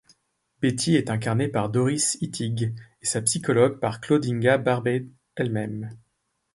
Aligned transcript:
Betty 0.61 0.95
est 0.95 1.11
incarnée 1.11 1.47
par 1.47 1.69
Doris 1.69 2.17
Ittig 2.21 2.73
et 3.03 3.05
sa 3.05 3.21
psychologue 3.21 3.79
par 3.79 4.01
Claude-Inga 4.01 4.57
Barbey 4.57 5.05
elle-même. 5.35 5.95